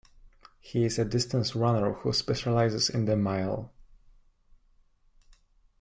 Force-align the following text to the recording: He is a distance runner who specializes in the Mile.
He 0.59 0.83
is 0.83 0.97
a 0.97 1.05
distance 1.05 1.55
runner 1.55 1.93
who 1.93 2.11
specializes 2.11 2.89
in 2.89 3.05
the 3.05 3.15
Mile. 3.15 3.71